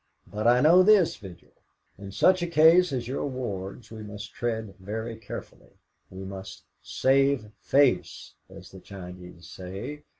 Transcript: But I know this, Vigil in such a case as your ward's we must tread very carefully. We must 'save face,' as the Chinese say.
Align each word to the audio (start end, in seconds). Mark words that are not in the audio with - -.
But 0.25 0.47
I 0.47 0.61
know 0.61 0.81
this, 0.81 1.15
Vigil 1.17 1.51
in 1.99 2.11
such 2.11 2.41
a 2.41 2.47
case 2.47 2.91
as 2.91 3.07
your 3.07 3.23
ward's 3.27 3.91
we 3.91 4.01
must 4.01 4.33
tread 4.33 4.73
very 4.79 5.15
carefully. 5.15 5.73
We 6.09 6.23
must 6.23 6.63
'save 6.81 7.51
face,' 7.61 8.33
as 8.49 8.71
the 8.71 8.79
Chinese 8.79 9.45
say. 9.47 10.01